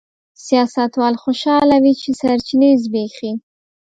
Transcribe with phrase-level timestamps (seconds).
[0.45, 3.31] سیاستوال خوشاله وي چې سرچینې زبېښي.